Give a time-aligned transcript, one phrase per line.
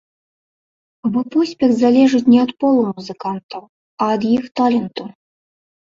[1.17, 3.61] Бо поспех залежыць не ад полу музыкантаў,
[4.03, 5.03] а ад іх таленту.